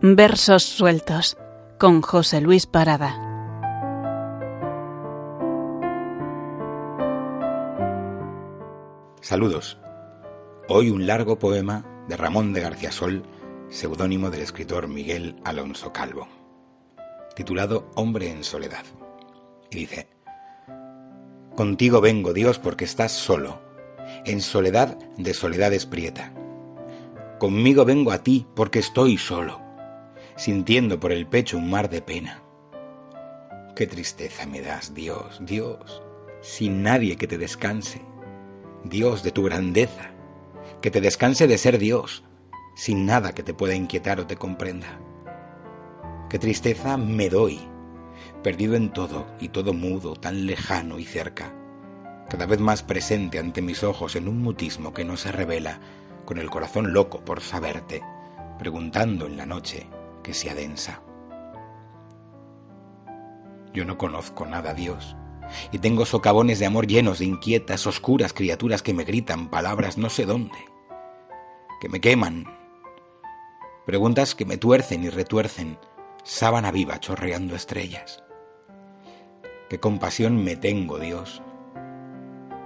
Versos 0.00 0.62
sueltos 0.62 1.36
con 1.76 2.02
José 2.02 2.40
Luis 2.40 2.66
Parada. 2.66 3.16
Saludos. 9.20 9.76
Hoy 10.68 10.90
un 10.90 11.08
largo 11.08 11.40
poema 11.40 11.84
de 12.06 12.16
Ramón 12.16 12.52
de 12.52 12.60
García 12.60 12.92
Sol, 12.92 13.24
seudónimo 13.70 14.30
del 14.30 14.42
escritor 14.42 14.86
Miguel 14.86 15.34
Alonso 15.42 15.92
Calvo, 15.92 16.28
titulado 17.34 17.90
Hombre 17.96 18.30
en 18.30 18.44
Soledad. 18.44 18.84
Y 19.68 19.78
dice, 19.78 20.08
Contigo 21.56 22.00
vengo, 22.00 22.32
Dios, 22.32 22.60
porque 22.60 22.84
estás 22.84 23.10
solo, 23.10 23.60
en 24.24 24.42
soledad 24.42 24.96
de 25.16 25.34
soledad 25.34 25.72
prieta. 25.90 26.32
Conmigo 27.40 27.84
vengo 27.84 28.12
a 28.12 28.22
ti 28.22 28.46
porque 28.54 28.78
estoy 28.78 29.18
solo 29.18 29.66
sintiendo 30.38 31.00
por 31.00 31.10
el 31.10 31.26
pecho 31.26 31.58
un 31.58 31.68
mar 31.68 31.90
de 31.90 32.00
pena. 32.00 32.44
Qué 33.74 33.88
tristeza 33.88 34.46
me 34.46 34.60
das, 34.60 34.94
Dios, 34.94 35.40
Dios, 35.40 36.00
sin 36.40 36.84
nadie 36.84 37.16
que 37.16 37.26
te 37.26 37.38
descanse, 37.38 38.00
Dios 38.84 39.24
de 39.24 39.32
tu 39.32 39.42
grandeza, 39.42 40.12
que 40.80 40.92
te 40.92 41.00
descanse 41.00 41.48
de 41.48 41.58
ser 41.58 41.78
Dios, 41.78 42.22
sin 42.76 43.04
nada 43.04 43.34
que 43.34 43.42
te 43.42 43.52
pueda 43.52 43.74
inquietar 43.74 44.20
o 44.20 44.28
te 44.28 44.36
comprenda. 44.36 45.00
Qué 46.30 46.38
tristeza 46.38 46.96
me 46.96 47.28
doy, 47.28 47.58
perdido 48.44 48.76
en 48.76 48.92
todo 48.92 49.26
y 49.40 49.48
todo 49.48 49.72
mudo, 49.72 50.14
tan 50.14 50.46
lejano 50.46 51.00
y 51.00 51.04
cerca, 51.04 51.52
cada 52.30 52.46
vez 52.46 52.60
más 52.60 52.84
presente 52.84 53.40
ante 53.40 53.60
mis 53.60 53.82
ojos 53.82 54.14
en 54.14 54.28
un 54.28 54.40
mutismo 54.40 54.94
que 54.94 55.04
no 55.04 55.16
se 55.16 55.32
revela, 55.32 55.80
con 56.24 56.38
el 56.38 56.48
corazón 56.48 56.92
loco 56.92 57.24
por 57.24 57.40
saberte, 57.40 58.04
preguntando 58.60 59.26
en 59.26 59.36
la 59.36 59.46
noche, 59.46 59.88
que 60.28 60.34
sea 60.34 60.54
densa. 60.54 61.00
Yo 63.72 63.86
no 63.86 63.96
conozco 63.96 64.44
nada, 64.44 64.74
Dios, 64.74 65.16
y 65.72 65.78
tengo 65.78 66.04
socavones 66.04 66.58
de 66.58 66.66
amor 66.66 66.86
llenos 66.86 67.20
de 67.20 67.24
inquietas, 67.24 67.86
oscuras 67.86 68.34
criaturas 68.34 68.82
que 68.82 68.92
me 68.92 69.04
gritan 69.04 69.48
palabras 69.48 69.96
no 69.96 70.10
sé 70.10 70.26
dónde, 70.26 70.58
que 71.80 71.88
me 71.88 72.02
queman, 72.02 72.44
preguntas 73.86 74.34
que 74.34 74.44
me 74.44 74.58
tuercen 74.58 75.02
y 75.04 75.08
retuercen, 75.08 75.78
sábana 76.24 76.72
viva 76.72 77.00
chorreando 77.00 77.56
estrellas. 77.56 78.22
Qué 79.70 79.80
compasión 79.80 80.44
me 80.44 80.56
tengo, 80.56 80.98
Dios, 80.98 81.40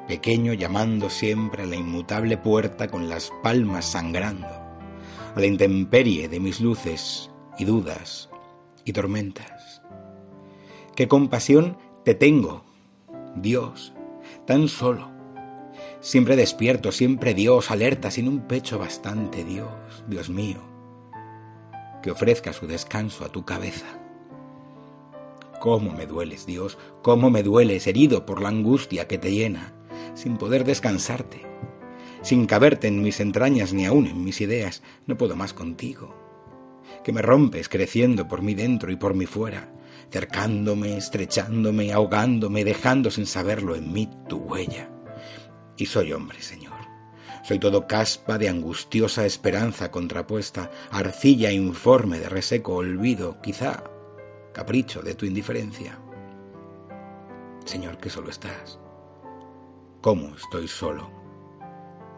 pequeño 0.09 0.53
llamando 0.53 1.09
siempre 1.09 1.63
a 1.63 1.67
la 1.67 1.77
inmutable 1.77 2.39
puerta 2.39 2.89
con 2.89 3.09
las 3.09 3.31
palmas 3.41 3.85
sangrando, 3.85 4.49
a 4.49 5.37
la 5.37 5.47
intemperie 5.47 6.29
de 6.29 6.41
mis 6.41 6.61
luces 6.61 7.29
y 7.63 7.65
dudas 7.65 8.29
y 8.85 8.93
tormentas. 8.93 9.83
Qué 10.97 11.07
compasión 11.07 11.79
te 12.05 12.17
tengo, 12.17 12.65
Dios, 13.37 13.93
tan 14.47 14.67
solo. 14.67 15.13
Siempre 16.01 16.35
despierto, 16.35 16.91
siempre 16.91 17.35
Dios, 17.35 17.71
alerta, 17.71 18.11
sin 18.11 18.27
un 18.27 18.49
pecho 18.49 18.81
bastante, 18.81 19.45
Dios, 19.45 19.71
Dios 20.09 20.29
mío, 20.29 20.59
que 22.03 22.11
ofrezca 22.11 22.53
su 22.53 22.67
descanso 22.67 23.25
a 23.25 23.29
tu 23.29 23.45
cabeza. 23.45 23.87
Cómo 25.61 25.93
me 25.93 26.07
dueles, 26.07 26.47
Dios, 26.47 26.79
cómo 27.03 27.31
me 27.31 27.45
dueles, 27.45 27.87
herido 27.87 28.27
por 28.27 28.43
la 28.43 28.49
angustia 28.49 29.07
que 29.07 29.19
te 29.19 29.31
llena, 29.31 29.73
sin 30.15 30.37
poder 30.37 30.65
descansarte, 30.65 31.43
sin 32.23 32.47
caberte 32.47 32.89
en 32.89 33.03
mis 33.03 33.21
entrañas 33.21 33.73
ni 33.73 33.87
aún 33.87 34.09
en 34.09 34.25
mis 34.25 34.41
ideas, 34.41 34.83
no 35.07 35.17
puedo 35.17 35.37
más 35.37 35.55
contigo 35.55 36.23
que 37.03 37.13
me 37.13 37.23
rompes 37.23 37.69
creciendo 37.69 38.29
por 38.29 38.43
mí 38.43 38.55
dentro 38.55 38.91
y 38.93 38.97
por 38.97 39.15
mí 39.15 39.27
fuera, 39.27 39.73
cercándome, 40.11 40.97
estrechándome, 40.97 41.93
ahogándome, 41.93 42.65
dejando 42.65 43.11
sin 43.11 43.27
saberlo 43.27 43.75
en 43.75 43.93
mí 43.93 44.09
tu 44.29 44.39
huella. 44.39 44.89
Y 45.77 45.87
soy 45.87 46.13
hombre, 46.13 46.41
Señor. 46.43 46.73
Soy 47.45 47.59
todo 47.59 47.89
caspa 47.89 48.39
de 48.39 48.49
angustiosa 48.49 49.27
esperanza 49.27 49.91
contrapuesta, 49.91 50.71
arcilla 50.91 51.51
informe 51.51 52.21
de 52.21 52.29
reseco 52.29 52.75
olvido, 52.75 53.41
quizá 53.43 53.83
capricho 54.53 55.03
de 55.03 55.15
tu 55.15 55.27
indiferencia. 55.27 55.99
Señor, 57.65 57.99
que 57.99 58.11
solo 58.11 58.31
estás. 58.31 58.79
¿Cómo 60.01 60.37
estoy 60.37 60.69
solo? 60.69 61.11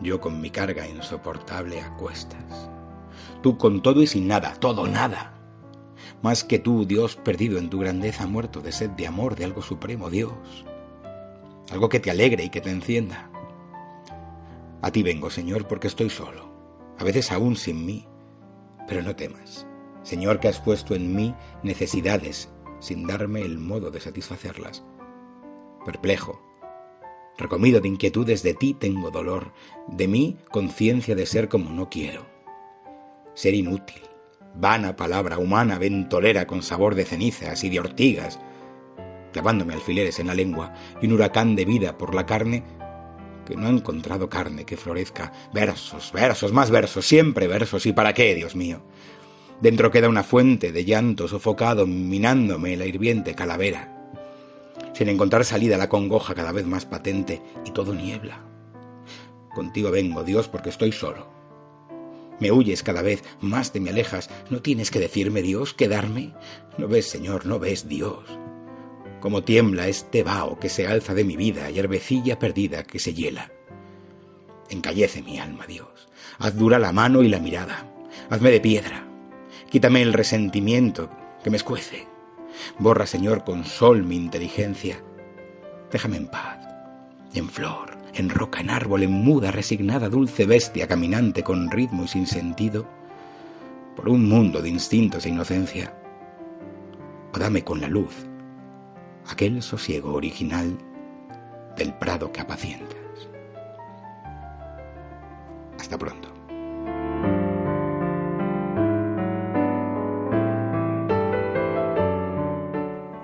Yo 0.00 0.20
con 0.20 0.40
mi 0.40 0.50
carga 0.50 0.86
insoportable 0.86 1.80
a 1.80 1.94
cuestas 1.96 2.73
tú 3.42 3.58
con 3.58 3.82
todo 3.82 4.02
y 4.02 4.06
sin 4.06 4.28
nada, 4.28 4.54
todo 4.54 4.86
nada. 4.86 5.34
Más 6.22 6.42
que 6.42 6.58
tú, 6.58 6.86
Dios 6.86 7.16
perdido 7.16 7.58
en 7.58 7.68
tu 7.68 7.78
grandeza, 7.78 8.26
muerto 8.26 8.60
de 8.60 8.72
sed 8.72 8.90
de 8.90 9.06
amor 9.06 9.36
de 9.36 9.44
algo 9.44 9.60
supremo, 9.60 10.08
Dios. 10.08 10.32
Algo 11.70 11.88
que 11.88 12.00
te 12.00 12.10
alegre 12.10 12.44
y 12.44 12.48
que 12.48 12.60
te 12.60 12.70
encienda. 12.70 13.30
A 14.80 14.90
ti 14.90 15.02
vengo, 15.02 15.30
Señor, 15.30 15.66
porque 15.66 15.86
estoy 15.86 16.10
solo, 16.10 16.50
a 16.98 17.04
veces 17.04 17.30
aún 17.32 17.56
sin 17.56 17.84
mí, 17.84 18.06
pero 18.88 19.02
no 19.02 19.16
temas. 19.16 19.66
Señor, 20.02 20.40
que 20.40 20.48
has 20.48 20.60
puesto 20.60 20.94
en 20.94 21.14
mí 21.14 21.34
necesidades 21.62 22.50
sin 22.80 23.06
darme 23.06 23.42
el 23.42 23.58
modo 23.58 23.90
de 23.90 24.00
satisfacerlas. 24.00 24.82
Perplejo, 25.86 26.40
recomido 27.38 27.80
de 27.80 27.88
inquietudes, 27.88 28.42
de 28.42 28.54
ti 28.54 28.74
tengo 28.74 29.10
dolor, 29.10 29.52
de 29.88 30.08
mí 30.08 30.38
conciencia 30.50 31.14
de 31.14 31.26
ser 31.26 31.48
como 31.48 31.70
no 31.70 31.88
quiero 31.88 32.33
ser 33.34 33.54
inútil, 33.54 34.02
vana 34.54 34.96
palabra 34.96 35.38
humana, 35.38 35.78
ventolera 35.78 36.46
con 36.46 36.62
sabor 36.62 36.94
de 36.94 37.04
cenizas 37.04 37.64
y 37.64 37.70
de 37.70 37.80
ortigas, 37.80 38.38
clavándome 39.32 39.74
alfileres 39.74 40.18
en 40.20 40.28
la 40.28 40.34
lengua 40.34 40.72
y 41.02 41.06
un 41.06 41.12
huracán 41.12 41.56
de 41.56 41.64
vida 41.64 41.98
por 41.98 42.14
la 42.14 42.24
carne 42.24 42.62
que 43.44 43.56
no 43.56 43.66
ha 43.66 43.70
encontrado 43.70 44.30
carne 44.30 44.64
que 44.64 44.76
florezca. 44.76 45.32
Versos, 45.52 46.12
versos, 46.12 46.52
más 46.52 46.70
versos, 46.70 47.04
siempre 47.04 47.46
versos. 47.46 47.84
¿Y 47.84 47.92
para 47.92 48.14
qué, 48.14 48.34
Dios 48.34 48.56
mío? 48.56 48.82
Dentro 49.60 49.90
queda 49.90 50.08
una 50.08 50.22
fuente 50.22 50.72
de 50.72 50.84
llanto 50.86 51.28
sofocado 51.28 51.86
minándome 51.86 52.76
la 52.76 52.86
hirviente 52.86 53.34
calavera. 53.34 53.90
Sin 54.94 55.10
encontrar 55.10 55.44
salida 55.44 55.76
la 55.76 55.90
congoja 55.90 56.34
cada 56.34 56.52
vez 56.52 56.64
más 56.64 56.86
patente 56.86 57.42
y 57.66 57.70
todo 57.72 57.94
niebla. 57.94 58.40
Contigo 59.54 59.90
vengo, 59.90 60.24
Dios, 60.24 60.48
porque 60.48 60.70
estoy 60.70 60.92
solo 60.92 61.33
me 62.40 62.50
huyes 62.50 62.82
cada 62.82 63.02
vez, 63.02 63.22
más 63.40 63.72
te 63.72 63.80
me 63.80 63.90
alejas. 63.90 64.30
¿No 64.50 64.60
tienes 64.60 64.90
que 64.90 65.00
decirme, 65.00 65.42
Dios, 65.42 65.74
quedarme? 65.74 66.32
¿No 66.78 66.88
ves, 66.88 67.08
Señor, 67.08 67.46
no 67.46 67.58
ves, 67.58 67.88
Dios? 67.88 68.24
Como 69.20 69.42
tiembla 69.42 69.88
este 69.88 70.22
vaho 70.22 70.58
que 70.58 70.68
se 70.68 70.86
alza 70.86 71.14
de 71.14 71.24
mi 71.24 71.36
vida 71.36 71.70
y 71.70 71.78
herbecilla 71.78 72.38
perdida 72.38 72.84
que 72.84 72.98
se 72.98 73.14
hiela. 73.14 73.50
Encallece 74.68 75.22
mi 75.22 75.38
alma, 75.38 75.66
Dios. 75.66 76.08
Haz 76.38 76.56
dura 76.56 76.78
la 76.78 76.92
mano 76.92 77.22
y 77.22 77.28
la 77.28 77.38
mirada. 77.38 77.90
Hazme 78.30 78.50
de 78.50 78.60
piedra. 78.60 79.06
Quítame 79.70 80.02
el 80.02 80.12
resentimiento 80.12 81.10
que 81.42 81.50
me 81.50 81.56
escuece. 81.56 82.06
Borra, 82.78 83.06
Señor, 83.06 83.44
con 83.44 83.64
sol 83.64 84.04
mi 84.04 84.16
inteligencia. 84.16 85.02
Déjame 85.90 86.16
en 86.16 86.28
paz, 86.28 86.58
en 87.34 87.48
flor, 87.48 87.93
en 88.14 88.30
roca, 88.30 88.60
en 88.60 88.70
árbol, 88.70 89.02
en 89.02 89.12
muda, 89.12 89.50
resignada, 89.50 90.08
dulce 90.08 90.46
bestia, 90.46 90.86
caminante 90.86 91.42
con 91.42 91.70
ritmo 91.70 92.04
y 92.04 92.08
sin 92.08 92.26
sentido, 92.26 92.86
por 93.96 94.08
un 94.08 94.28
mundo 94.28 94.62
de 94.62 94.68
instintos 94.68 95.26
e 95.26 95.30
inocencia. 95.30 95.94
O 97.32 97.38
dame 97.38 97.64
con 97.64 97.80
la 97.80 97.88
luz 97.88 98.26
aquel 99.26 99.62
sosiego 99.62 100.14
original 100.14 100.78
del 101.76 101.94
prado 101.94 102.30
que 102.30 102.40
apacientas. 102.40 102.98
Hasta 105.78 105.98
pronto. 105.98 106.28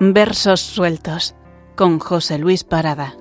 Versos 0.00 0.60
sueltos 0.60 1.34
con 1.76 1.98
José 1.98 2.38
Luis 2.38 2.64
Parada. 2.64 3.14